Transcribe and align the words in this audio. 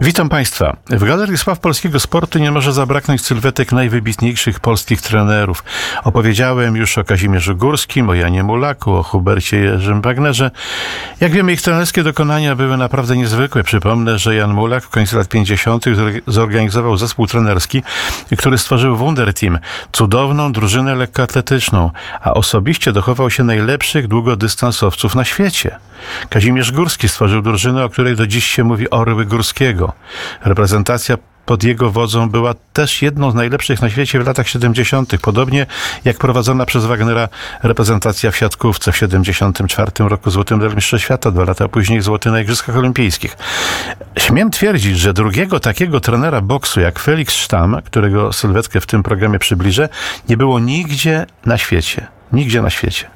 Witam 0.00 0.28
Państwa. 0.28 0.76
W 0.90 1.04
Galerii 1.04 1.38
Sław 1.38 1.60
Polskiego 1.60 2.00
Sportu 2.00 2.38
nie 2.38 2.50
może 2.50 2.72
zabraknąć 2.72 3.24
sylwetek 3.24 3.72
najwybitniejszych 3.72 4.60
polskich 4.60 5.02
trenerów. 5.02 5.64
Opowiedziałem 6.04 6.76
już 6.76 6.98
o 6.98 7.04
Kazimierzu 7.04 7.56
Górskim, 7.56 8.10
o 8.10 8.14
Janie 8.14 8.42
Mulaku, 8.42 8.94
o 8.94 9.02
Hubercie 9.02 9.56
Jerzym 9.56 10.02
Wagnerze. 10.02 10.50
Jak 11.20 11.32
wiemy, 11.32 11.52
ich 11.52 11.62
trenerskie 11.62 12.02
dokonania 12.02 12.56
były 12.56 12.76
naprawdę 12.76 13.16
niezwykłe. 13.16 13.64
Przypomnę, 13.64 14.18
że 14.18 14.34
Jan 14.34 14.54
Mulak 14.54 14.84
w 14.84 14.88
końcu 14.88 15.16
lat 15.16 15.28
50. 15.28 15.84
zorganizował 16.26 16.96
zespół 16.96 17.26
trenerski, 17.26 17.82
który 18.38 18.58
stworzył 18.58 18.96
Wunder 18.96 19.34
Team, 19.34 19.58
cudowną 19.92 20.52
drużynę 20.52 20.94
lekkoatletyczną, 20.94 21.90
a 22.20 22.34
osobiście 22.34 22.92
dochował 22.92 23.30
się 23.30 23.44
najlepszych 23.44 24.08
długodystansowców 24.08 25.14
na 25.14 25.24
świecie. 25.24 25.78
Kazimierz 26.28 26.72
Górski 26.72 27.08
stworzył 27.08 27.42
drużynę, 27.42 27.84
o 27.84 27.88
której 27.88 28.16
do 28.16 28.26
dziś 28.26 28.44
się 28.44 28.64
mówi 28.64 28.90
Orły 28.90 29.24
Górskiego. 29.24 29.92
Reprezentacja 30.44 31.16
pod 31.48 31.64
jego 31.64 31.90
wodzą 31.90 32.30
była 32.30 32.54
też 32.72 33.02
jedną 33.02 33.30
z 33.30 33.34
najlepszych 33.34 33.82
na 33.82 33.90
świecie 33.90 34.20
w 34.20 34.26
latach 34.26 34.48
70., 34.48 35.12
podobnie 35.22 35.66
jak 36.04 36.18
prowadzona 36.18 36.66
przez 36.66 36.84
Wagnera 36.84 37.28
reprezentacja 37.62 38.30
w 38.30 38.36
siatkówce 38.36 38.92
w 38.92 38.96
74 38.96 39.92
roku 39.98 40.30
złoty 40.30 40.56
medal 40.56 40.74
Mistrza 40.74 40.98
Świata, 40.98 41.30
dwa 41.30 41.44
lata 41.44 41.68
później 41.68 42.00
złoty 42.00 42.30
na 42.30 42.40
Igrzyskach 42.40 42.76
Olimpijskich. 42.76 43.36
Śmiem 44.18 44.50
twierdzić, 44.50 44.98
że 44.98 45.12
drugiego 45.12 45.60
takiego 45.60 46.00
trenera 46.00 46.40
boksu 46.40 46.80
jak 46.80 46.98
Felix 46.98 47.34
Sztam, 47.34 47.76
którego 47.84 48.32
sylwetkę 48.32 48.80
w 48.80 48.86
tym 48.86 49.02
programie 49.02 49.38
przybliżę, 49.38 49.88
nie 50.28 50.36
było 50.36 50.60
nigdzie 50.60 51.26
na 51.46 51.58
świecie. 51.58 52.17
Nigdzie 52.32 52.62
na 52.62 52.70
świecie. 52.70 53.10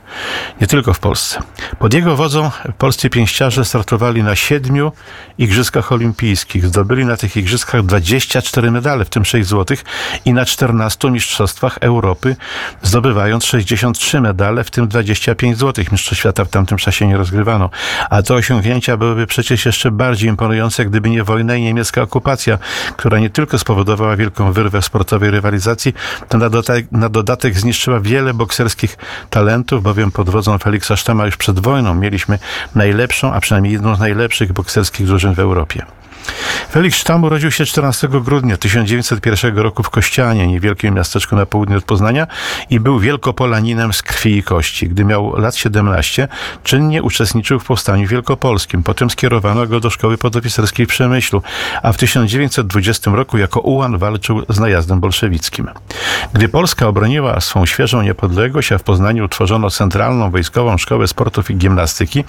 Nie 0.60 0.66
tylko 0.66 0.94
w 0.94 0.98
Polsce. 0.98 1.38
Pod 1.78 1.94
jego 1.94 2.16
wodzą 2.16 2.50
polscy 2.78 3.10
pięściarze 3.10 3.64
startowali 3.64 4.22
na 4.22 4.36
siedmiu 4.36 4.92
Igrzyskach 5.38 5.92
Olimpijskich. 5.92 6.66
Zdobyli 6.66 7.04
na 7.04 7.16
tych 7.16 7.36
Igrzyskach 7.36 7.82
24 7.82 8.70
medale, 8.70 9.04
w 9.04 9.08
tym 9.08 9.24
6 9.24 9.48
złotych 9.48 9.84
i 10.24 10.32
na 10.32 10.44
14 10.44 11.10
Mistrzostwach 11.10 11.78
Europy, 11.80 12.36
zdobywając 12.82 13.44
63 13.44 14.20
medale, 14.20 14.64
w 14.64 14.70
tym 14.70 14.88
25 14.88 15.58
złotych. 15.58 15.92
Mistrzostw 15.92 16.20
świata 16.20 16.44
w 16.44 16.48
tamtym 16.48 16.78
czasie 16.78 17.06
nie 17.06 17.16
rozgrywano. 17.16 17.70
A 18.10 18.22
te 18.22 18.34
osiągnięcia 18.34 18.96
byłyby 18.96 19.26
przecież 19.26 19.66
jeszcze 19.66 19.90
bardziej 19.90 20.28
imponujące, 20.28 20.84
gdyby 20.84 21.10
nie 21.10 21.24
wojna 21.24 21.56
i 21.56 21.62
niemiecka 21.62 22.02
okupacja, 22.02 22.58
która 22.96 23.18
nie 23.18 23.30
tylko 23.30 23.58
spowodowała 23.58 24.16
wielką 24.16 24.52
wyrwę 24.52 24.82
sportowej 24.82 25.30
rywalizacji, 25.30 25.94
to 26.28 26.38
na 26.38 26.50
dodatek, 26.50 26.86
na 26.92 27.08
dodatek 27.08 27.58
zniszczyła 27.58 28.00
wiele 28.00 28.34
bokserskich 28.34 28.96
talentów, 29.30 29.82
bowiem 29.82 30.10
pod 30.10 30.30
wodzą 30.30 30.58
Feliksa 30.58 30.96
Sztama 30.96 31.26
już 31.26 31.36
przed 31.36 31.60
wojną 31.60 31.94
mieliśmy 31.94 32.38
najlepszą, 32.74 33.32
a 33.32 33.40
przynajmniej 33.40 33.72
jedną 33.72 33.94
z 33.94 33.98
najlepszych 33.98 34.52
bokserskich 34.52 35.06
drużyn 35.06 35.34
w 35.34 35.38
Europie. 35.38 35.86
Felix 36.70 36.96
Sztam 36.96 37.24
urodził 37.24 37.50
się 37.50 37.64
14 37.64 38.08
grudnia 38.08 38.56
1901 38.56 39.58
roku 39.58 39.82
w 39.82 39.90
Kościanie, 39.90 40.46
niewielkim 40.46 40.94
miasteczku 40.94 41.36
na 41.36 41.46
południe 41.46 41.76
od 41.76 41.84
Poznania 41.84 42.26
i 42.70 42.80
był 42.80 42.98
wielkopolaninem 42.98 43.92
z 43.92 44.02
krwi 44.02 44.36
i 44.36 44.42
kości. 44.42 44.88
Gdy 44.88 45.04
miał 45.04 45.36
lat 45.36 45.56
17, 45.56 46.28
czynnie 46.64 47.02
uczestniczył 47.02 47.60
w 47.60 47.64
powstaniu 47.64 48.08
wielkopolskim. 48.08 48.82
Potem 48.82 49.10
skierowano 49.10 49.66
go 49.66 49.80
do 49.80 49.90
szkoły 49.90 50.18
podoficerskiej 50.18 50.86
w 50.86 50.88
Przemyślu, 50.88 51.42
a 51.82 51.92
w 51.92 51.96
1920 51.96 53.10
roku 53.10 53.38
jako 53.38 53.60
ułan 53.60 53.98
walczył 53.98 54.42
z 54.48 54.60
najazdem 54.60 55.00
bolszewickim. 55.00 55.68
Gdy 56.32 56.48
Polska 56.48 56.86
obroniła 56.86 57.40
swą 57.40 57.66
świeżą 57.66 58.02
niepodległość, 58.02 58.72
a 58.72 58.78
w 58.78 58.82
Poznaniu 58.82 59.24
utworzono 59.24 59.70
Centralną 59.70 60.30
Wojskową 60.30 60.78
Szkołę 60.78 61.08
Sportów 61.08 61.50
i 61.50 61.56
Gimnastyki, 61.56 62.24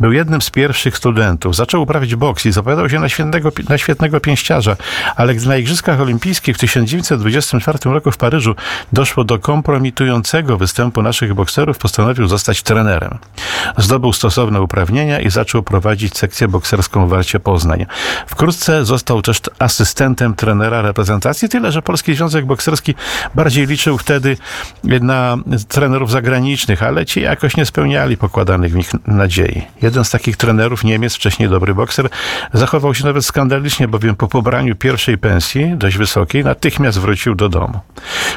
był 0.00 0.12
jednym 0.12 0.42
z 0.42 0.50
pierwszych 0.50 0.96
studentów. 0.96 1.56
Zaczął 1.56 1.82
uprawiać 1.82 2.14
boks 2.14 2.46
i 2.46 2.52
zapowiadał 2.52 2.88
się 2.88 3.00
na 3.00 3.08
świetne 3.08 3.31
świetnego, 3.32 3.52
na 3.68 3.78
świetnego 3.78 4.20
pięściarza, 4.20 4.76
ale 5.16 5.34
gdy 5.34 5.48
na 5.48 5.56
Igrzyskach 5.56 6.00
Olimpijskich 6.00 6.56
w 6.56 6.58
1924 6.58 7.78
roku 7.84 8.10
w 8.10 8.16
Paryżu 8.16 8.54
doszło 8.92 9.24
do 9.24 9.38
kompromitującego 9.38 10.56
występu 10.56 11.02
naszych 11.02 11.34
bokserów, 11.34 11.78
postanowił 11.78 12.28
zostać 12.28 12.62
trenerem. 12.62 13.18
Zdobył 13.78 14.12
stosowne 14.12 14.60
uprawnienia 14.60 15.20
i 15.20 15.30
zaczął 15.30 15.62
prowadzić 15.62 16.18
sekcję 16.18 16.48
bokserską 16.48 17.06
w 17.06 17.10
Warcie 17.10 17.40
Poznań. 17.40 17.86
Wkrótce 18.26 18.84
został 18.84 19.22
też 19.22 19.40
asystentem 19.58 20.34
trenera 20.34 20.82
reprezentacji, 20.82 21.48
tyle 21.48 21.72
że 21.72 21.82
Polski 21.82 22.14
Związek 22.14 22.46
Bokserski 22.46 22.94
bardziej 23.34 23.66
liczył 23.66 23.98
wtedy 23.98 24.36
na 24.84 25.36
trenerów 25.68 26.10
zagranicznych, 26.10 26.82
ale 26.82 27.06
ci 27.06 27.20
jakoś 27.20 27.56
nie 27.56 27.66
spełniali 27.66 28.16
pokładanych 28.16 28.72
w 28.72 28.76
nich 28.76 28.90
nadziei. 29.06 29.62
Jeden 29.82 30.04
z 30.04 30.10
takich 30.10 30.36
trenerów, 30.36 30.84
Niemiec, 30.84 31.14
wcześniej 31.14 31.48
dobry 31.48 31.74
bokser, 31.74 32.08
zachował 32.52 32.94
się 32.94 33.04
nawet 33.04 33.21
skandalicznie, 33.22 33.88
bowiem 33.88 34.16
po 34.16 34.28
pobraniu 34.28 34.76
pierwszej 34.76 35.18
pensji, 35.18 35.72
dość 35.76 35.96
wysokiej, 35.96 36.44
natychmiast 36.44 37.00
wrócił 37.00 37.34
do 37.34 37.48
domu. 37.48 37.80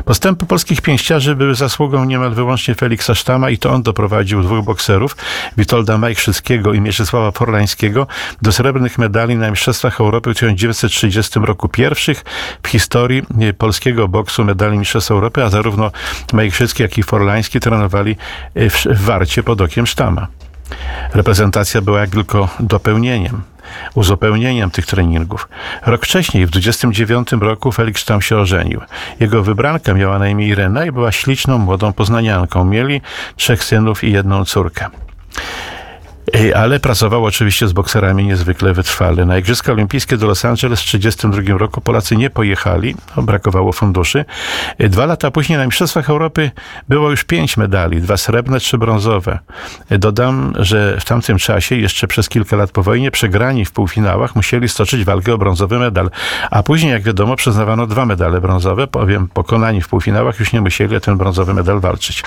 Postępy 0.05 0.45
polskich 0.45 0.81
pięściarzy 0.81 1.35
były 1.35 1.55
zasługą 1.55 2.03
niemal 2.03 2.31
wyłącznie 2.31 2.75
Feliksa 2.75 3.15
Sztama 3.15 3.49
i 3.49 3.57
to 3.57 3.73
on 3.73 3.83
doprowadził 3.83 4.43
dwóch 4.43 4.65
bokserów, 4.65 5.17
Witolda 5.57 5.97
Majchrzyckiego 5.97 6.73
i 6.73 6.81
Mieczysława 6.81 7.31
Forlańskiego, 7.31 8.07
do 8.41 8.51
srebrnych 8.51 8.97
medali 8.97 9.35
na 9.35 9.51
Mistrzostwach 9.51 9.99
Europy 10.01 10.31
w 10.31 10.33
1930 10.33 11.39
roku. 11.39 11.69
Pierwszych 11.69 12.23
w 12.63 12.67
historii 12.67 13.23
polskiego 13.57 14.07
boksu 14.07 14.45
medali 14.45 14.77
Mistrzostw 14.77 15.11
Europy, 15.11 15.43
a 15.43 15.49
zarówno 15.49 15.91
Majchrzycki, 16.33 16.83
jak 16.83 16.97
i 16.97 17.03
Forlański 17.03 17.59
trenowali 17.59 18.15
w 18.85 19.05
Warcie 19.05 19.43
pod 19.43 19.61
okiem 19.61 19.87
Sztama. 19.87 20.27
Reprezentacja 21.13 21.81
była 21.81 21.99
jak 21.99 22.09
tylko 22.09 22.49
dopełnieniem 22.59 23.54
uzupełnieniem 23.95 24.71
tych 24.71 24.85
treningów. 24.85 25.47
Rok 25.85 26.05
wcześniej, 26.05 26.45
w 26.45 26.49
29 26.49 27.31
roku, 27.31 27.71
Felix 27.71 28.05
tam 28.05 28.21
się 28.21 28.37
ożenił. 28.37 28.81
Jego 29.19 29.43
wybranka 29.43 29.93
miała 29.93 30.19
na 30.19 30.27
imię 30.27 30.47
Irena 30.47 30.85
i 30.85 30.91
była 30.91 31.11
śliczną 31.11 31.57
młodą 31.57 31.93
poznanianką. 31.93 32.65
Mieli 32.65 33.01
trzech 33.35 33.63
synów 33.63 34.03
i 34.03 34.11
jedną 34.11 34.45
córkę 34.45 34.85
ale 36.55 36.79
pracował 36.79 37.25
oczywiście 37.25 37.67
z 37.67 37.73
bokserami 37.73 38.25
niezwykle 38.25 38.73
wytrwale. 38.73 39.25
Na 39.25 39.37
Igrzyska 39.37 39.71
Olimpijskie 39.71 40.17
do 40.17 40.27
Los 40.27 40.45
Angeles 40.45 40.81
w 40.81 40.85
1932 40.85 41.57
roku 41.57 41.81
Polacy 41.81 42.15
nie 42.15 42.29
pojechali, 42.29 42.95
brakowało 43.17 43.71
funduszy. 43.71 44.25
Dwa 44.79 45.05
lata 45.05 45.31
później 45.31 45.59
na 45.59 45.65
Mistrzostwach 45.65 46.09
Europy 46.09 46.51
było 46.89 47.11
już 47.11 47.23
pięć 47.23 47.57
medali, 47.57 48.01
dwa 48.01 48.17
srebrne, 48.17 48.59
trzy 48.59 48.77
brązowe. 48.77 49.39
Dodam, 49.89 50.53
że 50.59 50.97
w 50.99 51.05
tamtym 51.05 51.37
czasie, 51.37 51.75
jeszcze 51.75 52.07
przez 52.07 52.29
kilka 52.29 52.55
lat 52.55 52.71
po 52.71 52.83
wojnie, 52.83 53.11
przegrani 53.11 53.65
w 53.65 53.71
półfinałach 53.71 54.35
musieli 54.35 54.69
stoczyć 54.69 55.03
walkę 55.03 55.33
o 55.33 55.37
brązowy 55.37 55.79
medal, 55.79 56.09
a 56.51 56.63
później, 56.63 56.91
jak 56.91 57.03
wiadomo, 57.03 57.35
przyznawano 57.35 57.87
dwa 57.87 58.05
medale 58.05 58.41
brązowe, 58.41 58.87
powiem, 58.87 59.27
pokonani 59.27 59.81
w 59.81 59.87
półfinałach 59.87 60.39
już 60.39 60.53
nie 60.53 60.61
musieli 60.61 60.95
o 60.95 60.99
ten 60.99 61.17
brązowy 61.17 61.53
medal 61.53 61.79
walczyć. 61.79 62.23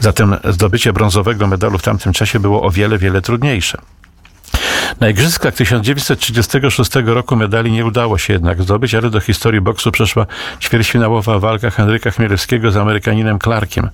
Zatem 0.00 0.36
zdobycie 0.44 0.92
brązowego 0.92 1.46
medalu 1.46 1.78
w 1.78 1.82
tamtym 1.82 2.12
czasie 2.12 2.40
było 2.40 2.62
o 2.62 2.70
wiele, 2.70 2.98
wiele 2.98 3.22
trudniejsze 3.22 3.43
trudniejsze. 3.44 3.78
Na 5.00 5.08
Igrzyskach 5.08 5.54
1936 5.54 6.90
roku 7.04 7.36
medali 7.36 7.72
nie 7.72 7.86
udało 7.86 8.18
się 8.18 8.32
jednak 8.32 8.62
zdobyć, 8.62 8.94
ale 8.94 9.10
do 9.10 9.20
historii 9.20 9.60
boksu 9.60 9.92
przeszła 9.92 10.26
ćwierćfinałowa 10.60 11.38
walka 11.38 11.70
Henryka 11.70 12.10
Chmielewskiego 12.10 12.70
z 12.70 12.76
Amerykaninem 12.76 13.38
Clarkiem. 13.38 13.90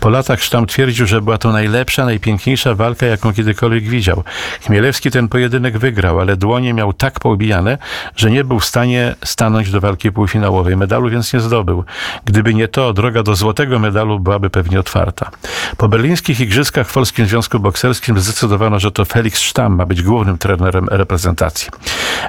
Po 0.00 0.10
latach 0.10 0.42
Sztam 0.42 0.66
twierdził, 0.66 1.06
że 1.06 1.22
była 1.22 1.38
to 1.38 1.52
najlepsza, 1.52 2.04
najpiękniejsza 2.04 2.74
walka, 2.74 3.06
jaką 3.06 3.32
kiedykolwiek 3.32 3.84
widział. 3.84 4.24
Chmielewski 4.66 5.10
ten 5.10 5.28
pojedynek 5.28 5.78
wygrał, 5.78 6.20
ale 6.20 6.36
dłonie 6.36 6.74
miał 6.74 6.92
tak 6.92 7.20
poubijane, 7.20 7.78
że 8.16 8.30
nie 8.30 8.44
był 8.44 8.60
w 8.60 8.64
stanie 8.64 9.14
stanąć 9.24 9.70
do 9.70 9.80
walki 9.80 10.12
półfinałowej. 10.12 10.76
Medalu 10.76 11.10
więc 11.10 11.32
nie 11.32 11.40
zdobył. 11.40 11.84
Gdyby 12.24 12.54
nie 12.54 12.68
to, 12.68 12.92
droga 12.92 13.22
do 13.22 13.34
złotego 13.34 13.78
medalu 13.78 14.20
byłaby 14.20 14.50
pewnie 14.50 14.80
otwarta. 14.80 15.30
Po 15.76 15.88
berlińskich 15.88 16.40
Igrzyskach 16.40 16.88
w 16.88 16.92
Polskim 16.92 17.26
Związku 17.26 17.60
Bokserskim 17.60 18.20
zdecydowano, 18.20 18.80
że 18.80 18.90
to 18.90 19.04
Felix 19.04 19.40
Sztam 19.40 19.74
ma 19.74 19.86
być 19.86 20.02
głównym 20.02 20.38
trenerem 20.42 20.88
reprezentacji. 20.90 21.68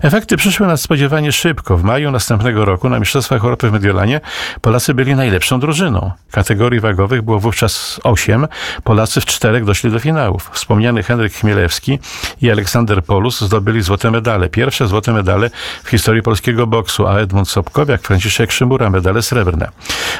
Efekty 0.01 0.38
przyszły 0.38 0.68
nas 0.68 0.81
spodziewanie 0.81 1.31
szybko. 1.31 1.78
W 1.78 1.84
maju 1.84 2.12
następnego 2.12 2.65
roku 2.65 2.89
na 2.89 3.00
Mistrzostwach 3.00 3.44
Europy 3.44 3.69
w 3.69 3.74
Mediolanie 3.74 4.21
Polacy 4.62 4.94
byli 4.94 5.15
najlepszą 5.15 5.60
drużyną. 5.60 6.12
Kategorii 6.31 6.80
wagowych 6.80 7.21
było 7.21 7.39
wówczas 7.39 8.00
osiem. 8.04 8.48
Polacy 8.83 9.21
w 9.21 9.25
czterech 9.25 9.65
doszli 9.65 9.92
do 9.92 10.00
finałów. 10.00 10.50
Wspomniany 10.54 11.04
Henryk 11.04 11.33
Chmielewski 11.33 12.00
i 12.42 12.51
Aleksander 12.51 13.04
Polus 13.04 13.42
zdobyli 13.42 13.81
złote 13.81 14.12
medale. 14.12 14.50
Pierwsze 14.50 14.88
złote 14.88 15.13
medale 15.13 15.50
w 15.83 15.89
historii 15.89 16.21
polskiego 16.21 16.68
boksu, 16.68 17.07
a 17.07 17.18
Edmund 17.18 17.50
Sobkowiak, 17.50 18.01
Franciszek 18.01 18.51
Szymura 18.51 18.89
medale 18.89 19.21
srebrne. 19.21 19.69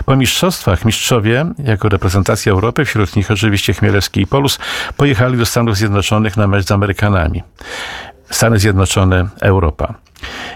Po 0.06 0.16
mistrzostwach 0.16 0.86
mistrzowie, 0.86 1.46
jako 1.64 1.90
reprezentacja 1.90 2.52
Europy, 2.52 2.86
wśród 2.86 3.16
nich 3.16 3.32
oczywiście 3.32 3.74
Chmielewski 3.74 4.22
i 4.22 4.28
Polus, 4.28 4.60
pojechali 4.98 5.38
do 5.38 5.46
Stanów 5.46 5.78
Zjednoczonych 5.78 6.38
na 6.38 6.48
mecz 6.48 6.66
z 6.66 6.72
Amerykanami. 6.72 7.44
Stany 8.30 8.60
Zjednoczone, 8.60 9.28
Europa. 9.42 9.94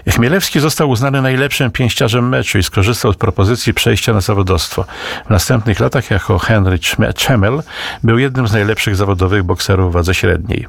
Chmielewski 0.08 0.60
został 0.60 0.90
uznany 0.90 1.22
najlepszym 1.22 1.70
pięściarzem 1.70 2.28
meczu 2.28 2.58
i 2.58 2.62
skorzystał 2.62 3.12
z 3.12 3.16
propozycji 3.16 3.74
przejścia 3.74 4.12
na 4.12 4.20
zawodowstwo. 4.20 4.84
W 5.26 5.30
następnych 5.30 5.80
latach 5.80 6.10
jako 6.10 6.38
Henry 6.38 6.78
Czemel 7.14 7.62
był 8.04 8.18
jednym 8.18 8.48
z 8.48 8.52
najlepszych 8.52 8.96
zawodowych 8.96 9.42
bokserów 9.42 9.90
w 9.90 9.94
wadze 9.94 10.14
średniej. 10.14 10.66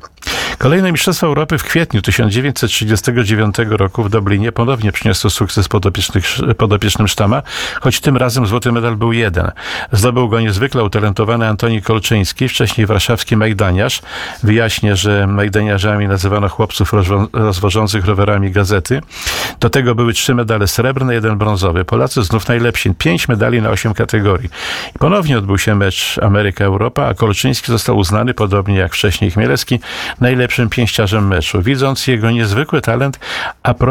Kolejne 0.58 0.92
Mistrzostwa 0.92 1.28
Europy 1.28 1.58
w 1.58 1.64
kwietniu 1.64 2.02
1939 2.02 3.56
roku 3.70 4.04
w 4.04 4.10
Dublinie 4.10 4.52
ponownie 4.52 4.92
przyniosło 4.92 5.30
sukces 5.30 5.68
podopiecznym 6.58 7.08
Sztama, 7.08 7.42
choć 7.82 8.02
tym 8.02 8.18
razem 8.18 8.48
złoty 8.48 8.72
medal 8.72 8.96
był 8.96 9.14
jeden. 9.14 9.52
Zdobył 9.92 10.30
go 10.30 10.40
niezwykle 10.40 10.84
utalentowany 10.84 11.48
Antoni 11.48 11.82
Kolczyński, 11.82 12.50
wcześniej 12.50 12.88
warszawski 12.88 13.38
majdaniarz. 13.38 14.02
Wyjaśnię, 14.44 14.96
że 14.96 15.28
majdaniarzami 15.28 16.08
nazywano 16.08 16.50
chłopców 16.50 16.94
rozwożących 17.34 18.06
rowerami 18.06 18.52
gazety. 18.52 19.02
Do 19.60 19.70
tego 19.70 19.96
były 19.96 20.14
trzy 20.14 20.36
medale 20.36 20.68
srebrne, 20.68 21.14
jeden 21.14 21.38
brązowy. 21.38 21.86
Polacy 21.86 22.24
znów 22.24 22.48
najlepsi. 22.48 22.94
Pięć 22.98 23.28
medali 23.28 23.62
na 23.62 23.70
osiem 23.70 23.94
kategorii. 23.94 24.50
I 24.96 25.00
ponownie 25.00 25.38
odbył 25.38 25.58
się 25.58 25.76
mecz 25.76 26.20
Ameryka-Europa, 26.22 27.08
a 27.08 27.14
Kolczyński 27.14 27.72
został 27.72 27.98
uznany, 27.98 28.34
podobnie 28.34 28.76
jak 28.76 28.94
wcześniej 28.94 29.32
Chmielewski, 29.32 29.80
najlepszym 30.22 30.70
pięściarzem 30.70 31.28
meczu. 31.28 31.62
Widząc 31.62 32.08
jego 32.08 32.32
niezwykły 32.32 32.82
talent, 32.82 33.20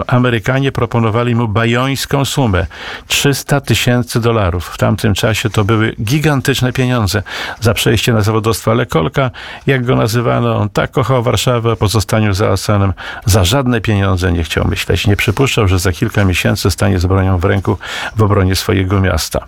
Amerykanie 0.06 0.72
proponowali 0.72 1.34
mu 1.34 1.48
bajońską 1.48 2.24
sumę 2.24 2.66
300 3.06 3.60
tysięcy 3.60 4.20
dolarów. 4.20 4.66
W 4.66 4.78
tamtym 4.78 5.14
czasie 5.14 5.50
to 5.50 5.64
były 5.64 5.94
gigantyczne 6.02 6.72
pieniądze 6.72 7.22
za 7.60 7.74
przejście 7.74 8.12
na 8.12 8.20
zawodowstwo, 8.20 8.70
ale 8.70 8.86
Kolka, 8.86 9.30
jak 9.66 9.84
go 9.84 9.96
nazywano, 9.96 10.56
on 10.56 10.68
tak 10.68 10.90
kochał 10.90 11.22
Warszawę, 11.22 11.76
po 11.76 11.88
zostaniu 11.88 12.32
za 12.32 12.50
oceanem 12.50 12.92
za 13.24 13.44
żadne 13.44 13.80
pieniądze 13.80 14.32
nie 14.32 14.44
chciał 14.44 14.64
myśleć. 14.64 15.06
Nie 15.06 15.16
przypuszczał, 15.18 15.68
że 15.68 15.78
za 15.78 15.92
kilka 15.92 16.24
miesięcy 16.24 16.70
stanie 16.70 16.98
z 16.98 17.06
bronią 17.06 17.38
w 17.38 17.44
ręku 17.44 17.78
w 18.16 18.22
obronie 18.22 18.56
swojego 18.56 19.00
miasta. 19.00 19.46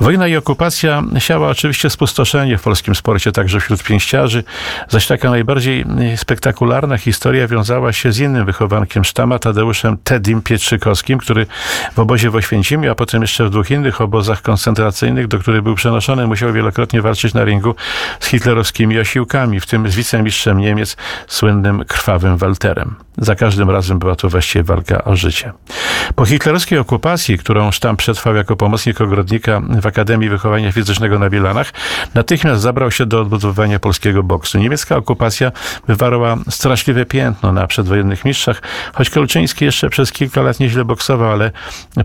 Wojna 0.00 0.28
i 0.28 0.36
okupacja 0.36 1.02
siała 1.18 1.48
oczywiście 1.48 1.90
spustoszenie 1.90 2.58
w 2.58 2.62
polskim 2.62 2.94
sporcie, 2.94 3.32
także 3.32 3.60
wśród 3.60 3.82
pięściarzy, 3.82 4.44
zaś 4.88 5.06
taka 5.06 5.30
najbardziej 5.30 5.84
spektakularna 6.16 6.98
historia 6.98 7.48
wiązała 7.48 7.92
się 7.92 8.12
z 8.12 8.18
innym 8.18 8.46
wychowankiem 8.46 9.04
sztama, 9.04 9.38
Tadeuszem 9.38 9.96
Tedim 10.04 10.42
Pietrzykowskim, 10.42 11.18
który 11.18 11.46
w 11.94 11.98
obozie 11.98 12.30
w 12.30 12.36
Oświęcimiu, 12.36 12.90
a 12.90 12.94
potem 12.94 13.22
jeszcze 13.22 13.44
w 13.44 13.50
dwóch 13.50 13.70
innych 13.70 14.00
obozach 14.00 14.42
koncentracyjnych, 14.42 15.28
do 15.28 15.38
których 15.38 15.62
był 15.62 15.74
przenoszony, 15.74 16.26
musiał 16.26 16.52
wielokrotnie 16.52 17.02
walczyć 17.02 17.34
na 17.34 17.44
ringu 17.44 17.74
z 18.20 18.26
hitlerowskimi 18.26 18.98
osiłkami, 18.98 19.60
w 19.60 19.66
tym 19.66 19.90
z 19.90 19.94
wicemistrzem 19.94 20.58
Niemiec, 20.58 20.96
słynnym 21.26 21.84
krwawym 21.84 22.36
Walterem. 22.36 22.94
Za 23.18 23.34
każdym 23.34 23.70
razem 23.70 23.98
była 23.98 24.16
to 24.16 24.28
właściwie 24.28 24.62
walka 24.62 25.04
o 25.04 25.16
życie. 25.16 25.52
Po 26.14 26.24
hitlerowskiej 26.24 26.78
okupacji, 26.78 27.38
którą 27.38 27.70
sztam 27.70 27.96
przetrwał 27.96 28.34
jako 28.34 28.56
pomocnik 28.56 29.00
ogrodnika 29.00 29.49
w 29.80 29.86
Akademii 29.86 30.28
Wychowania 30.28 30.72
Fizycznego 30.72 31.18
na 31.18 31.30
Bielanach, 31.30 31.72
natychmiast 32.14 32.62
zabrał 32.62 32.90
się 32.90 33.06
do 33.06 33.20
odbudowywania 33.20 33.78
polskiego 33.78 34.22
boksu. 34.22 34.58
Niemiecka 34.58 34.96
okupacja 34.96 35.52
wywarła 35.88 36.36
straszliwe 36.50 37.06
piętno 37.06 37.52
na 37.52 37.66
przedwojennych 37.66 38.24
mistrzach, 38.24 38.62
choć 38.94 39.10
Kolczyński 39.10 39.64
jeszcze 39.64 39.90
przez 39.90 40.12
kilka 40.12 40.42
lat 40.42 40.60
nieźle 40.60 40.84
boksował, 40.84 41.30
ale 41.30 41.50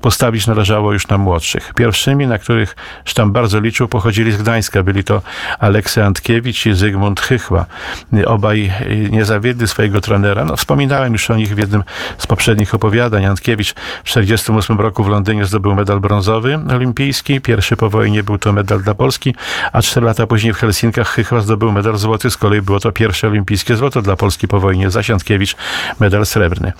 postawić 0.01 0.47
należało 0.47 0.93
już 0.93 1.07
na 1.07 1.17
młodszych. 1.17 1.73
Pierwszymi, 1.73 2.27
na 2.27 2.37
których 2.37 2.75
sztam 3.05 3.31
bardzo 3.31 3.59
liczył, 3.59 3.87
pochodzili 3.87 4.31
z 4.31 4.37
Gdańska. 4.37 4.83
Byli 4.83 5.03
to 5.03 5.21
Aleksy 5.59 6.03
Antkiewicz 6.03 6.65
i 6.65 6.73
Zygmunt 6.73 7.21
Chychła. 7.21 7.65
Obaj 8.25 8.71
nie 9.11 9.25
zawiedli 9.25 9.67
swojego 9.67 10.01
trenera. 10.01 10.45
No, 10.45 10.55
wspominałem 10.55 11.13
już 11.13 11.29
o 11.29 11.35
nich 11.35 11.55
w 11.55 11.57
jednym 11.57 11.83
z 12.17 12.27
poprzednich 12.27 12.73
opowiadań. 12.73 13.25
Antkiewicz 13.25 13.73
w 14.03 14.07
1948 14.07 14.79
roku 14.79 15.03
w 15.03 15.07
Londynie 15.07 15.45
zdobył 15.45 15.75
medal 15.75 15.99
brązowy 15.99 16.59
olimpijski. 16.75 17.34
Pierwszy 17.41 17.77
po 17.77 17.89
wojnie 17.89 18.23
był 18.23 18.37
to 18.37 18.53
medal 18.53 18.81
dla 18.81 18.93
Polski, 18.93 19.35
a 19.73 19.81
cztery 19.81 20.05
lata 20.05 20.27
później 20.27 20.53
w 20.53 20.57
Helsinkach 20.57 21.07
Chychła 21.09 21.41
zdobył 21.41 21.71
medal 21.71 21.97
złoty. 21.97 22.31
Z 22.31 22.37
kolei 22.37 22.61
było 22.61 22.79
to 22.79 22.91
pierwsze 22.91 23.27
olimpijskie 23.27 23.75
złoto 23.75 24.01
dla 24.01 24.15
Polski 24.15 24.47
po 24.47 24.59
wojnie. 24.59 24.89
Zasiądkiewicz 24.89 25.55
medal 25.99 26.25
srebrny. 26.25 26.73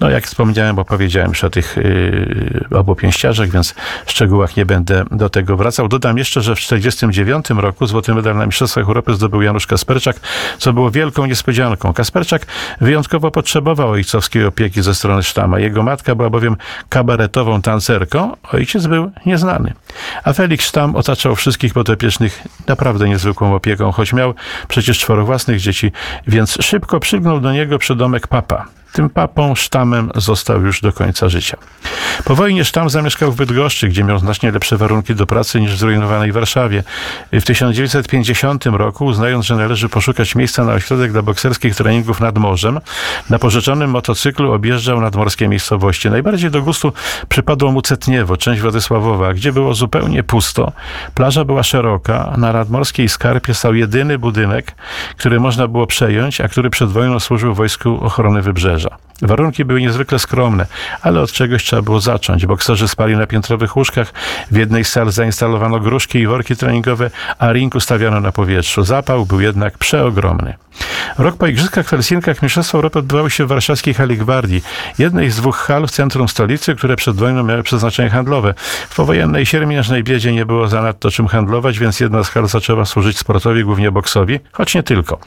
No 0.00 0.10
jak 0.10 0.26
wspomniałem, 0.26 0.78
opowiedziałem 0.78 1.28
już 1.28 1.44
o 1.44 1.50
tych 1.50 1.76
yy, 1.76 2.78
obu 2.78 2.94
pięściarzach, 2.94 3.50
więc 3.50 3.74
w 4.06 4.10
szczegółach 4.10 4.56
nie 4.56 4.66
będę 4.66 5.04
do 5.10 5.30
tego 5.30 5.56
wracał. 5.56 5.88
Dodam 5.88 6.18
jeszcze, 6.18 6.40
że 6.40 6.54
w 6.54 6.58
1949 6.58 7.62
roku 7.62 7.86
złoty 7.86 8.14
medal 8.14 8.36
na 8.36 8.46
Mistrzostwach 8.46 8.84
Europy 8.84 9.14
zdobył 9.14 9.42
Janusz 9.42 9.66
Kasperczak, 9.66 10.16
co 10.58 10.72
było 10.72 10.90
wielką 10.90 11.26
niespodzianką. 11.26 11.92
Kasperczak 11.92 12.46
wyjątkowo 12.80 13.30
potrzebował 13.30 13.90
ojcowskiej 13.90 14.44
opieki 14.44 14.82
ze 14.82 14.94
strony 14.94 15.22
sztama. 15.22 15.58
Jego 15.58 15.82
matka 15.82 16.14
była 16.14 16.30
bowiem 16.30 16.56
kabaretową 16.88 17.62
tancerką, 17.62 18.36
ojciec 18.52 18.86
był 18.86 19.10
nieznany. 19.26 19.72
A 20.24 20.32
Felix 20.32 20.64
Sztam 20.64 20.96
otaczał 20.96 21.36
wszystkich 21.36 21.74
podopiecznych 21.74 22.42
naprawdę 22.66 23.08
niezwykłą 23.08 23.54
opieką, 23.54 23.92
choć 23.92 24.12
miał 24.12 24.34
przecież 24.68 24.98
czworo 24.98 25.24
własnych 25.24 25.60
dzieci, 25.60 25.92
więc 26.26 26.58
szybko 26.60 27.00
przygnął 27.00 27.40
do 27.40 27.52
niego 27.52 27.78
przydomek 27.78 28.26
papa. 28.26 28.81
Tym 28.92 29.10
papą 29.10 29.54
Sztamem 29.54 30.10
został 30.14 30.62
już 30.62 30.80
do 30.80 30.92
końca 30.92 31.28
życia. 31.28 31.56
Po 32.24 32.34
wojnie 32.34 32.64
Sztam 32.64 32.90
zamieszkał 32.90 33.32
w 33.32 33.36
Bydgoszczy, 33.36 33.88
gdzie 33.88 34.04
miał 34.04 34.18
znacznie 34.18 34.50
lepsze 34.50 34.76
warunki 34.76 35.14
do 35.14 35.26
pracy 35.26 35.60
niż 35.60 35.74
w 35.74 35.78
zrujnowanej 35.78 36.32
Warszawie. 36.32 36.82
W 37.32 37.42
1950 37.42 38.66
roku, 38.66 39.04
uznając, 39.04 39.46
że 39.46 39.56
należy 39.56 39.88
poszukać 39.88 40.34
miejsca 40.34 40.64
na 40.64 40.72
ośrodek 40.72 41.12
dla 41.12 41.22
bokserskich 41.22 41.76
treningów 41.76 42.20
nad 42.20 42.38
morzem, 42.38 42.80
na 43.30 43.38
pożyczonym 43.38 43.90
motocyklu 43.90 44.52
objeżdżał 44.52 45.00
nadmorskie 45.00 45.48
miejscowości. 45.48 46.10
Najbardziej 46.10 46.50
do 46.50 46.62
gustu 46.62 46.92
przypadło 47.28 47.72
mu 47.72 47.82
Cetniewo, 47.82 48.36
część 48.36 48.60
Władysławowa, 48.60 49.34
gdzie 49.34 49.52
było 49.52 49.74
zupełnie 49.74 50.22
pusto. 50.22 50.72
Plaża 51.14 51.44
była 51.44 51.62
szeroka, 51.62 52.34
na 52.36 52.52
nadmorskiej 52.52 53.08
skarpie 53.08 53.54
stał 53.54 53.74
jedyny 53.74 54.18
budynek, 54.18 54.74
który 55.16 55.40
można 55.40 55.68
było 55.68 55.86
przejąć, 55.86 56.40
a 56.40 56.48
który 56.48 56.70
przed 56.70 56.90
wojną 56.90 57.20
służył 57.20 57.54
Wojsku 57.54 57.98
Ochrony 58.04 58.42
Wybrzeża. 58.42 58.81
Warunki 59.22 59.64
były 59.64 59.80
niezwykle 59.80 60.18
skromne, 60.18 60.66
ale 61.02 61.20
od 61.20 61.32
czegoś 61.32 61.64
trzeba 61.64 61.82
było 61.82 62.00
zacząć. 62.00 62.46
Bokserzy 62.46 62.88
spali 62.88 63.16
na 63.16 63.26
piętrowych 63.26 63.76
łóżkach, 63.76 64.12
w 64.50 64.56
jednej 64.56 64.84
z 64.84 64.88
sal 64.88 65.10
zainstalowano 65.10 65.80
gruszki 65.80 66.18
i 66.18 66.26
worki 66.26 66.56
treningowe, 66.56 67.10
a 67.38 67.52
ring 67.52 67.74
ustawiano 67.74 68.20
na 68.20 68.32
powietrzu. 68.32 68.84
Zapał 68.84 69.26
był 69.26 69.40
jednak 69.40 69.78
przeogromny. 69.78 70.54
Rok 71.18 71.36
po 71.36 71.46
Igrzyskach 71.46 71.86
w 71.86 71.88
Helsinkach 71.88 72.42
Mistrzostwa 72.42 72.78
Europy 72.78 72.98
odbywały 72.98 73.30
się 73.30 73.44
w 73.44 73.48
warszawskiej 73.48 73.94
hali 73.94 74.16
Gwardii, 74.16 74.62
jednej 74.98 75.30
z 75.30 75.36
dwóch 75.36 75.56
hal 75.56 75.86
w 75.86 75.90
centrum 75.90 76.28
stolicy, 76.28 76.74
które 76.74 76.96
przed 76.96 77.16
wojną 77.16 77.42
miały 77.42 77.62
przeznaczenie 77.62 78.10
handlowe. 78.10 78.54
W 78.88 78.96
powojennej 78.96 79.46
siermiężnej 79.46 80.04
biedzie 80.04 80.32
nie 80.32 80.46
było 80.46 80.68
zanadto 80.68 81.10
czym 81.10 81.26
handlować, 81.26 81.78
więc 81.78 82.00
jedna 82.00 82.24
z 82.24 82.28
hal 82.28 82.46
zaczęła 82.46 82.84
służyć 82.84 83.18
sportowi, 83.18 83.64
głównie 83.64 83.90
boksowi, 83.90 84.40
choć 84.52 84.74
nie 84.74 84.82
tylko. 84.82 85.18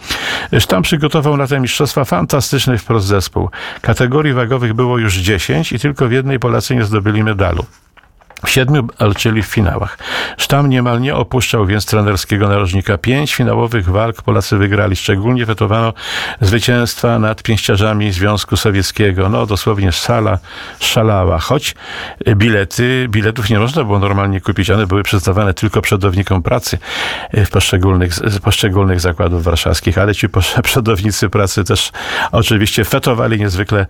Sztam 0.60 0.83
przygotował 0.83 1.38
na 1.38 1.48
te 1.48 1.60
mistrzostwa 1.60 2.06
fantastyczny 2.06 2.78
wprost 2.78 3.07
zespół. 3.07 3.50
Kategorii 3.81 4.33
wagowych 4.33 4.74
było 4.74 4.98
już 4.98 5.16
10 5.16 5.71
i 5.71 5.80
tylko 5.80 6.07
w 6.07 6.12
jednej 6.12 6.39
Polacy 6.39 6.75
nie 6.75 6.83
zdobyli 6.83 7.24
medalu. 7.24 7.66
Siedmiu 8.47 8.87
walczyli 8.99 9.44
w 9.44 9.45
finałach. 9.45 9.97
Sztam 10.37 10.69
niemal 10.69 11.02
nie 11.02 11.16
opuszczał 11.16 11.66
więc 11.66 11.85
trenerskiego 11.85 12.47
narożnika. 12.47 12.97
Pięć 12.97 13.35
finałowych 13.35 13.90
walk 13.90 14.21
Polacy 14.21 14.57
wygrali. 14.57 14.95
Szczególnie 14.95 15.45
wetowano 15.45 15.94
zwycięstwa 16.42 17.19
nad 17.19 17.44
pięściarzami 17.44 18.11
Związku 18.11 18.57
Sowieckiego. 18.57 19.30
No 19.30 19.45
dosłownie 19.45 19.92
sala 19.92 20.40
szalała. 20.80 21.40
Choć 21.40 21.75
bilety, 22.35 23.07
biletów 23.09 23.49
nie 23.49 23.59
można 23.59 23.83
było 23.83 23.99
normalnie 23.99 24.42
kupić. 24.42 24.69
One 24.69 24.87
były 24.87 25.04
przyznawane 25.04 25.54
tylko 25.54 25.81
przodownikom 25.81 26.44
pracy 26.44 26.78
w 27.33 27.49
poszczególnych, 27.49 28.14
poszczególnych 28.44 28.99
zakładów 28.99 29.44
warszawskich. 29.44 29.97
Ale 29.97 30.16
ci 30.16 30.28
przodownicy 30.64 31.30
pracy 31.30 31.64
też 31.64 31.92
oczywiście 32.31 32.83
fetowali 32.83 33.40
niezwykle 33.40 33.85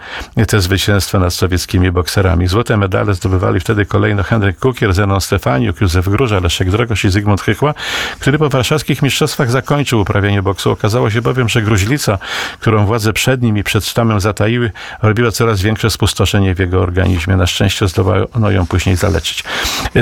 te 0.47 0.61
zwycięstwa 0.61 1.19
nad 1.19 1.33
sowieckimi 1.33 1.91
bokserami. 1.91 2.47
Złote 2.47 2.77
medale 2.77 3.13
zdobywali 3.13 3.59
wtedy 3.59 3.85
kolejno 3.85 4.23
Henryk 4.45 4.59
Kukier, 4.59 4.93
Zenon 4.93 5.21
Stefaniuk, 5.21 5.81
Józef 5.81 6.09
Gróża, 6.09 6.39
Leszek 6.39 6.69
Drogoś 6.69 7.05
i 7.05 7.09
Zygmunt 7.09 7.41
Chychła, 7.41 7.73
który 8.19 8.37
po 8.37 8.49
warszawskich 8.49 9.01
mistrzostwach 9.01 9.51
zakończył 9.51 10.01
uprawianie 10.01 10.41
boksu. 10.41 10.71
Okazało 10.71 11.09
się 11.09 11.21
bowiem, 11.21 11.49
że 11.49 11.61
gruźlica, 11.61 12.17
którą 12.59 12.85
władze 12.85 13.13
przed 13.13 13.41
nim 13.41 13.57
i 13.57 13.63
przed 13.63 13.85
sztamem 13.85 14.19
zataiły, 14.19 14.71
robiła 15.01 15.31
coraz 15.31 15.61
większe 15.61 15.89
spustoszenie 15.89 16.55
w 16.55 16.59
jego 16.59 16.81
organizmie. 16.81 17.35
Na 17.35 17.47
szczęście 17.47 17.87
zdołano 17.87 18.51
ją 18.51 18.65
później 18.65 18.95
zaleczyć. 18.95 19.43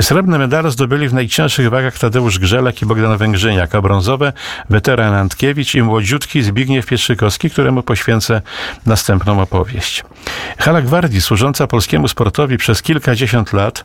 Srebrne 0.00 0.38
medale 0.38 0.70
zdobyli 0.70 1.08
w 1.08 1.14
najcięższych 1.14 1.70
wagach 1.70 1.98
Tadeusz 1.98 2.38
Grzelek 2.38 2.82
i 2.82 2.86
Bogdan 2.86 3.16
Węgrzyniak, 3.16 3.74
a 3.74 3.82
brązowe 3.82 4.32
weteran 4.70 5.14
Antkiewicz 5.14 5.74
i 5.74 5.82
młodziutki 5.82 6.42
Zbigniew 6.42 6.86
Pietrzykowski, 6.86 7.50
któremu 7.50 7.82
poświęcę 7.82 8.42
następną 8.86 9.40
opowieść. 9.40 10.04
Hala 10.58 10.82
Gwardii, 10.82 11.20
służąca 11.20 11.66
polskiemu 11.66 12.08
sportowi 12.08 12.56
przez 12.56 12.82
kilkadziesiąt 12.82 13.52
lat, 13.52 13.84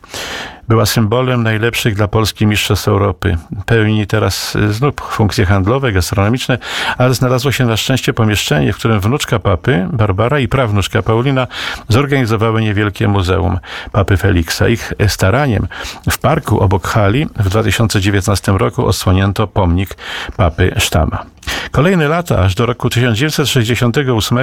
była 0.70 0.86
symbolem 0.86 1.42
najlepszych 1.42 1.94
dla 1.94 2.08
Polski 2.08 2.46
mistrzostw 2.46 2.88
Europy. 2.88 3.36
Pełni 3.66 4.06
teraz 4.06 4.56
y, 4.56 4.72
znów 4.72 4.94
funkcje 5.10 5.46
handlowe, 5.46 5.92
gastronomiczne, 5.92 6.58
ale 6.98 7.14
znalazło 7.14 7.52
się 7.52 7.66
na 7.66 7.76
szczęście 7.76 8.12
pomieszczenie, 8.12 8.72
w 8.72 8.76
którym 8.76 9.00
wnuczka 9.00 9.38
papy, 9.38 9.88
Barbara 9.92 10.38
i 10.38 10.48
prawnuczka 10.48 11.02
Paulina 11.02 11.46
zorganizowały 11.88 12.62
niewielkie 12.62 13.08
muzeum 13.08 13.58
papy 13.92 14.16
Feliksa. 14.16 14.68
Ich 14.68 14.92
staraniem 15.08 15.66
w 16.10 16.18
parku 16.18 16.60
obok 16.60 16.88
hali 16.88 17.26
w 17.36 17.48
2019 17.48 18.52
roku 18.52 18.86
odsłonięto 18.86 19.46
pomnik 19.46 19.96
papy 20.36 20.74
Sztama. 20.78 21.24
Kolejne 21.70 22.08
lata, 22.08 22.38
aż 22.38 22.54
do 22.54 22.66
roku 22.66 22.90
1968, 22.90 24.38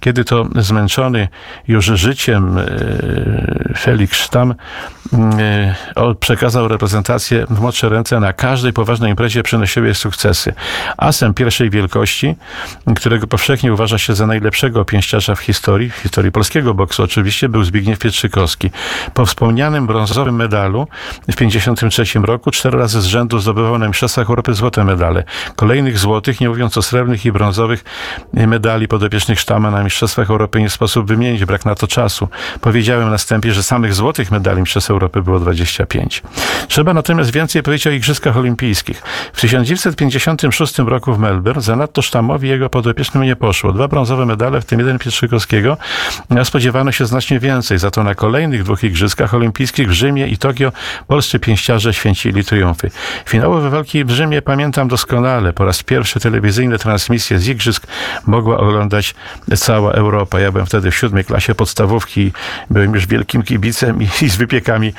kiedy 0.00 0.24
to 0.24 0.46
zmęczony 0.56 1.28
już 1.68 1.84
życiem 1.84 2.58
e, 2.58 2.64
Felix 3.78 4.16
Sztam 4.16 4.54
e, 5.12 5.59
przekazał 6.20 6.68
reprezentację 6.68 7.46
w 7.50 7.60
młodsze 7.60 7.88
ręce 7.88 8.20
na 8.20 8.32
każdej 8.32 8.72
poważnej 8.72 9.10
imprezie 9.10 9.42
przynosiły 9.42 9.94
sukcesy. 9.94 10.52
Asem 10.96 11.34
pierwszej 11.34 11.70
wielkości, 11.70 12.36
którego 12.96 13.26
powszechnie 13.26 13.72
uważa 13.72 13.98
się 13.98 14.14
za 14.14 14.26
najlepszego 14.26 14.84
pięściarza 14.84 15.34
w 15.34 15.40
historii, 15.40 15.90
w 15.90 15.96
historii 15.96 16.32
polskiego 16.32 16.74
boksu 16.74 17.02
oczywiście, 17.02 17.48
był 17.48 17.64
Zbigniew 17.64 17.98
Pietrzykowski. 17.98 18.70
Po 19.14 19.26
wspomnianym 19.26 19.86
brązowym 19.86 20.36
medalu 20.36 20.86
w 21.22 21.36
1953 21.36 22.18
roku 22.18 22.50
cztery 22.50 22.78
razy 22.78 23.00
z 23.00 23.04
rzędu 23.06 23.38
zdobywał 23.38 23.78
na 23.78 23.88
Mistrzostwach 23.88 24.28
Europy 24.28 24.54
złote 24.54 24.84
medale. 24.84 25.24
Kolejnych 25.56 25.98
złotych, 25.98 26.40
nie 26.40 26.48
mówiąc 26.48 26.78
o 26.78 26.82
srebrnych 26.82 27.26
i 27.26 27.32
brązowych 27.32 27.84
medali 28.32 28.88
podopiecznych 28.88 29.40
Sztama 29.40 29.70
na 29.70 29.84
Mistrzostwach 29.84 30.30
Europy 30.30 30.60
nie 30.60 30.70
sposób 30.70 31.06
wymienić, 31.06 31.44
brak 31.44 31.64
na 31.64 31.74
to 31.74 31.86
czasu. 31.86 32.28
Powiedziałem 32.60 33.10
następnie, 33.10 33.52
że 33.52 33.62
samych 33.62 33.94
złotych 33.94 34.30
medali 34.30 34.60
Mistrzostw 34.60 34.90
Europy 34.90 35.22
było 35.22 35.39
25. 35.40 36.22
Trzeba 36.68 36.94
natomiast 36.94 37.32
więcej 37.32 37.62
powiedzieć 37.62 37.86
o 37.86 37.90
Igrzyskach 37.90 38.36
Olimpijskich. 38.36 39.02
W 39.32 39.40
1956 39.40 40.78
roku 40.78 41.14
w 41.14 41.18
Melbourne 41.18 41.62
zanadto 41.62 42.02
Sztamowi 42.02 42.48
jego 42.48 42.70
podopiecznym 42.70 43.22
nie 43.22 43.36
poszło. 43.36 43.72
Dwa 43.72 43.88
brązowe 43.88 44.26
medale, 44.26 44.60
w 44.60 44.64
tym 44.64 44.78
jeden 44.78 44.98
Pietrzykowskiego, 44.98 45.76
spodziewano 46.44 46.92
się 46.92 47.06
znacznie 47.06 47.40
więcej. 47.40 47.78
Za 47.78 47.90
to 47.90 48.02
na 48.02 48.14
kolejnych 48.14 48.64
dwóch 48.64 48.84
Igrzyskach 48.84 49.34
Olimpijskich 49.34 49.88
w 49.88 49.92
Rzymie 49.92 50.26
i 50.26 50.38
Tokio 50.38 50.72
polscy 51.06 51.38
pięściarze 51.38 51.94
święcili 51.94 52.44
triumfy. 52.44 52.90
Finałowe 53.26 53.70
walki 53.70 54.04
w 54.04 54.10
Rzymie 54.10 54.42
pamiętam 54.42 54.88
doskonale. 54.88 55.52
Po 55.52 55.64
raz 55.64 55.82
pierwszy 55.82 56.20
telewizyjne 56.20 56.78
transmisje 56.78 57.38
z 57.38 57.48
Igrzysk 57.48 57.86
mogła 58.26 58.58
oglądać 58.58 59.14
cała 59.56 59.92
Europa. 59.92 60.40
Ja 60.40 60.52
byłem 60.52 60.66
wtedy 60.66 60.90
w 60.90 60.96
siódmej 60.96 61.24
klasie 61.24 61.54
podstawówki, 61.54 62.32
byłem 62.70 62.94
już 62.94 63.06
wielkim 63.06 63.42
kibicem 63.42 64.02
i, 64.02 64.08
i 64.22 64.28
z 64.28 64.36
wypiekami 64.36 64.92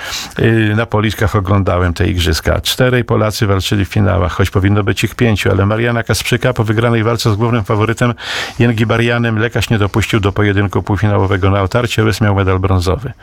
na 0.75 0.85
policzkach 0.85 1.35
oglądałem 1.35 1.93
te 1.93 2.07
Igrzyska. 2.07 2.61
Czterej 2.61 3.03
Polacy 3.03 3.47
walczyli 3.47 3.85
w 3.85 3.89
finałach, 3.89 4.31
choć 4.31 4.50
powinno 4.50 4.83
być 4.83 5.03
ich 5.03 5.15
pięciu, 5.15 5.51
ale 5.51 5.65
Mariana 5.65 6.03
Kasprzyka 6.03 6.53
po 6.53 6.63
wygranej 6.63 7.03
walce 7.03 7.33
z 7.33 7.35
głównym 7.35 7.63
faworytem 7.63 8.13
Jęgi 8.59 8.85
Barianem 8.85 9.39
lekarz 9.39 9.69
nie 9.69 9.77
dopuścił 9.77 10.19
do 10.19 10.31
pojedynku 10.31 10.83
półfinałowego 10.83 11.51
na 11.51 11.61
otarcie, 11.61 12.03
Rys 12.03 12.21
miał 12.21 12.35
medal 12.35 12.59
brązowy. 12.59 13.13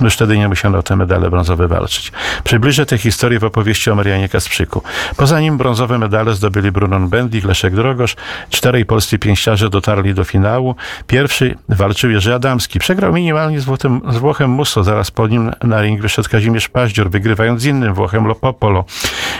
Już 0.00 0.14
wtedy 0.14 0.38
nie 0.38 0.48
musiano 0.48 0.78
o 0.78 0.82
te 0.82 0.96
medale 0.96 1.30
brązowe 1.30 1.68
walczyć. 1.68 2.12
Przybliżę 2.44 2.86
tę 2.86 2.98
historię 2.98 3.38
w 3.38 3.44
opowieści 3.44 3.90
o 3.90 3.94
Marianie 3.94 4.28
Kasprzyku. 4.28 4.82
Poza 5.16 5.40
nim 5.40 5.58
brązowe 5.58 5.98
medale 5.98 6.34
zdobyli 6.34 6.72
Brunon 6.72 7.08
Bendik, 7.08 7.44
Leszek 7.44 7.74
Drogosz. 7.74 8.16
Czterej 8.50 8.86
polscy 8.86 9.18
pięściarze 9.18 9.70
dotarli 9.70 10.14
do 10.14 10.24
finału. 10.24 10.74
Pierwszy 11.06 11.54
walczył 11.68 12.10
Jerzy 12.10 12.34
Adamski. 12.34 12.78
Przegrał 12.78 13.12
minimalnie 13.12 13.60
z, 13.60 13.64
z 14.10 14.16
Włochem 14.16 14.50
Musso. 14.50 14.84
Zaraz 14.84 15.10
po 15.10 15.26
nim 15.28 15.50
na 15.62 15.82
ring 15.82 16.00
wyszedł 16.00 16.28
Kazimierz 16.28 16.57
Paździor, 16.66 17.10
wygrywając 17.10 17.62
z 17.62 17.64
innym 17.64 17.94
Włochem 17.94 18.26
Lopopolo. 18.26 18.84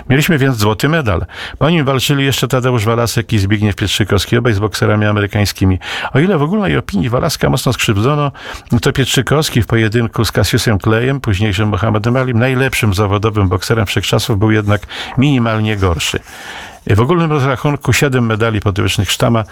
Mieliśmy 0.09 0.39
więc 0.39 0.57
złoty 0.57 0.89
medal. 0.89 1.27
Po 1.59 1.71
nim 1.71 1.85
walczyli 1.85 2.25
jeszcze 2.25 2.49
Tadeusz 2.49 2.85
Walasek 2.85 3.33
i 3.33 3.39
Zbigniew 3.39 3.77
Pietrzykowski, 3.77 4.37
obaj 4.37 4.53
z 4.53 4.59
bokserami 4.59 5.07
amerykańskimi. 5.07 5.79
O 6.13 6.19
ile 6.19 6.39
w 6.39 6.43
ogólnej 6.43 6.77
opinii 6.77 7.09
Walaska 7.09 7.51
mocno 7.51 7.73
skrzywdzono, 7.73 8.33
to 8.83 8.93
Pietrzykowski 8.93 9.63
w 9.63 9.67
pojedynku 9.67 10.25
z 10.25 10.33
Cassiusem 10.33 10.79
Klejem, 10.79 11.21
późniejszym 11.21 11.69
Mohamedem 11.69 12.17
Alim, 12.17 12.39
najlepszym 12.39 12.95
zawodowym 12.95 13.49
bokserem 13.49 13.87
wszechczasów, 13.87 14.39
był 14.39 14.51
jednak 14.51 14.83
minimalnie 15.19 15.77
gorszy. 15.77 16.21
W 16.97 17.01
ogólnym 17.01 17.33
rozrachunku 17.33 17.93
siedem 17.93 18.27
medali 18.27 18.61
podwyższych 18.61 19.11
Sztama 19.11 19.45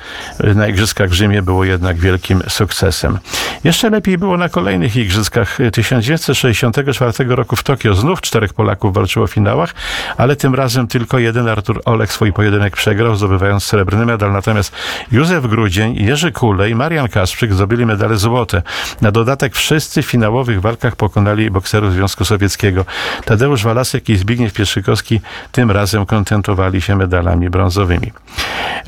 na 0.54 0.68
Igrzyskach 0.68 1.10
w 1.10 1.12
Rzymie 1.12 1.42
było 1.42 1.64
jednak 1.64 1.96
wielkim 1.96 2.42
sukcesem. 2.48 3.18
Jeszcze 3.64 3.90
lepiej 3.90 4.18
było 4.18 4.36
na 4.36 4.48
kolejnych 4.48 4.96
Igrzyskach 4.96 5.58
1964 5.72 7.36
roku 7.36 7.56
w 7.56 7.62
Tokio. 7.62 7.94
Znów 7.94 8.20
czterech 8.20 8.54
Polaków 8.54 8.94
walczyło 8.94 9.26
w 9.26 9.30
finałach, 9.30 9.74
ale 10.16 10.36
tym 10.36 10.54
razem 10.54 10.86
tylko 10.86 11.18
jeden 11.18 11.48
Artur 11.48 11.82
Olek 11.84 12.12
swój 12.12 12.32
pojedynek 12.32 12.76
przegrał, 12.76 13.16
zdobywając 13.16 13.64
srebrny 13.64 14.06
medal. 14.06 14.32
Natomiast 14.32 14.72
Józef 15.12 15.46
Grudzień, 15.46 15.96
Jerzy 15.96 16.32
Kulej, 16.32 16.74
Marian 16.74 17.08
Kasprzyk 17.08 17.54
zdobyli 17.54 17.86
medale 17.86 18.16
złote. 18.16 18.62
Na 19.00 19.12
dodatek 19.12 19.54
wszyscy 19.54 20.02
w 20.02 20.06
finałowych 20.06 20.60
walkach 20.60 20.96
pokonali 20.96 21.50
bokserów 21.50 21.92
Związku 21.92 22.24
Sowieckiego. 22.24 22.84
Tadeusz 23.24 23.64
Walasek 23.64 24.08
i 24.08 24.16
Zbigniew 24.16 24.52
Pieszykowski 24.52 25.20
tym 25.52 25.70
razem 25.70 26.06
kontentowali 26.06 26.82
się 26.82 26.96
medalami 27.26 27.50
brązowymi. 27.50 28.12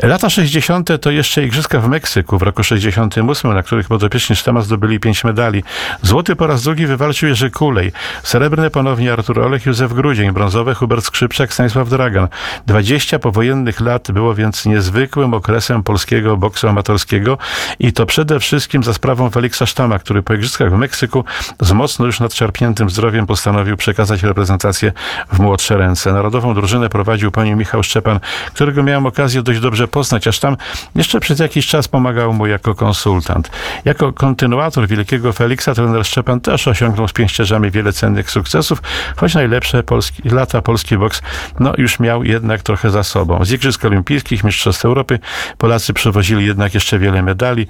Lata 0.02 0.30
60. 0.30 0.90
to 1.00 1.10
jeszcze 1.10 1.44
Igrzyska 1.44 1.80
w 1.80 1.88
Meksyku 1.88 2.38
w 2.38 2.42
roku 2.42 2.64
68, 2.64 3.54
na 3.54 3.62
których 3.62 3.88
podopieczni 3.88 4.36
Sztama 4.36 4.60
zdobyli 4.60 5.00
pięć 5.00 5.24
medali. 5.24 5.64
Złoty 6.02 6.36
po 6.36 6.46
raz 6.46 6.62
drugi 6.62 6.86
wywalczył 6.86 7.28
Jerzy 7.28 7.50
Kulej. 7.50 7.92
Srebrne 8.22 8.70
ponownie 8.70 9.12
Artur 9.12 9.40
Olech, 9.40 9.66
Józef 9.66 9.92
Grudzień. 9.92 10.32
Brązowe 10.32 10.74
Hubert 10.74 11.04
Skrzypczak, 11.04 11.54
Stanisław 11.54 11.88
Dragan. 11.88 12.28
20 12.66 13.18
powojennych 13.18 13.80
lat 13.80 14.10
było 14.12 14.34
więc 14.34 14.66
niezwykłym 14.66 15.34
okresem 15.34 15.82
polskiego 15.82 16.36
boksu 16.36 16.68
amatorskiego 16.68 17.38
i 17.78 17.92
to 17.92 18.06
przede 18.06 18.40
wszystkim 18.40 18.82
za 18.82 18.94
sprawą 18.94 19.30
Feliksa 19.30 19.66
Sztama, 19.66 19.98
który 19.98 20.22
po 20.22 20.34
Igrzyskach 20.34 20.72
w 20.72 20.76
Meksyku 20.76 21.24
z 21.60 21.72
mocno 21.72 22.06
już 22.06 22.20
nadszarpniętym 22.20 22.90
zdrowiem 22.90 23.26
postanowił 23.26 23.76
przekazać 23.76 24.22
reprezentację 24.22 24.92
w 25.32 25.38
młodsze 25.38 25.76
ręce. 25.76 26.12
Narodową 26.12 26.54
drużynę 26.54 26.88
prowadził 26.88 27.30
pani 27.30 27.54
Michał 27.54 27.82
Szczepan, 27.82 28.17
którego 28.54 28.82
miałem 28.82 29.06
okazję 29.06 29.42
dość 29.42 29.60
dobrze 29.60 29.88
poznać, 29.88 30.28
aż 30.28 30.38
tam 30.38 30.56
jeszcze 30.94 31.20
przez 31.20 31.38
jakiś 31.38 31.66
czas 31.66 31.88
pomagał 31.88 32.32
mu 32.32 32.46
jako 32.46 32.74
konsultant. 32.74 33.50
Jako 33.84 34.12
kontynuator 34.12 34.88
wielkiego 34.88 35.32
Feliksa 35.32 35.74
trener 35.74 36.04
Szczepan 36.04 36.40
też 36.40 36.68
osiągnął 36.68 37.08
z 37.08 37.12
pięścierzami 37.12 37.70
wiele 37.70 37.92
cennych 37.92 38.30
sukcesów, 38.30 38.82
choć 39.16 39.34
najlepsze 39.34 39.82
polski, 39.82 40.28
lata 40.28 40.62
polski 40.62 40.98
boks 40.98 41.22
no, 41.60 41.72
już 41.78 42.00
miał 42.00 42.24
jednak 42.24 42.62
trochę 42.62 42.90
za 42.90 43.02
sobą. 43.02 43.44
Z 43.44 43.52
Igrzysk 43.52 43.84
Olimpijskich, 43.84 44.44
Mistrzostw 44.44 44.84
Europy 44.84 45.18
Polacy 45.58 45.92
przywozili 45.92 46.46
jednak 46.46 46.74
jeszcze 46.74 46.98
wiele 46.98 47.22
medali. 47.22 47.66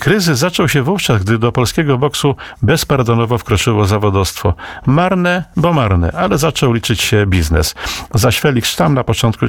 Kryzys 0.00 0.38
zaczął 0.38 0.68
się 0.68 0.82
wówczas, 0.82 1.22
gdy 1.22 1.38
do 1.38 1.52
polskiego 1.52 1.98
boksu 1.98 2.36
bezpardonowo 2.62 3.38
wkroczyło 3.38 3.84
zawodowstwo. 3.84 4.54
Marne, 4.86 5.44
bo 5.56 5.72
marne, 5.72 6.12
ale 6.12 6.38
zaczął 6.38 6.72
liczyć 6.72 7.00
się 7.00 7.26
biznes. 7.26 7.74
Zaś 8.14 8.40
Felix 8.40 8.68
Sztam 8.68 8.94
na 8.94 9.04
początku 9.04 9.48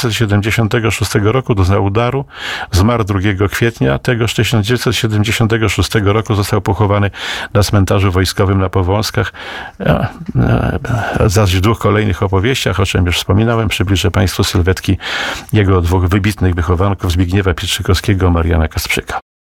1976 0.00 1.14
roku 1.14 1.54
doznał 1.54 1.84
udaru, 1.84 2.24
zmarł 2.70 3.04
2 3.04 3.20
kwietnia 3.48 3.98
tegoż 3.98 4.34
1976 4.34 5.90
roku 6.04 6.34
został 6.34 6.60
pochowany 6.60 7.10
na 7.54 7.62
cmentarzu 7.62 8.12
wojskowym 8.12 8.60
na 8.60 8.68
Powązkach. 8.68 9.32
Zaś 11.26 11.56
w 11.56 11.60
dwóch 11.60 11.78
kolejnych 11.78 12.22
opowieściach, 12.22 12.80
o 12.80 12.86
czym 12.86 13.06
już 13.06 13.16
wspominałem, 13.16 13.68
przybliżę 13.68 14.10
Państwu 14.10 14.44
sylwetki 14.44 14.98
jego 15.52 15.80
dwóch 15.80 16.08
wybitnych 16.08 16.54
wychowanków 16.54 17.12
Zbigniewa 17.12 17.54
Pietrzykowskiego, 17.54 18.30
Mariana 18.30 18.68
Kasprzyka. 18.68 19.31